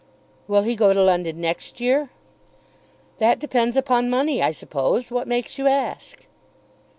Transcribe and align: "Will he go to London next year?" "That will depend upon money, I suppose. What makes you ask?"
"Will 0.47 0.63
he 0.63 0.75
go 0.75 0.93
to 0.93 1.03
London 1.03 1.39
next 1.39 1.79
year?" 1.79 2.09
"That 3.19 3.37
will 3.37 3.41
depend 3.41 3.77
upon 3.77 4.09
money, 4.09 4.41
I 4.41 4.51
suppose. 4.51 5.11
What 5.11 5.27
makes 5.27 5.59
you 5.59 5.67
ask?" 5.67 6.25